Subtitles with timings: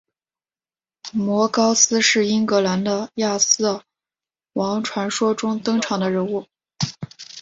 [1.13, 3.83] 摩高斯是英格兰的亚瑟
[4.53, 6.47] 王传说中登场的人物。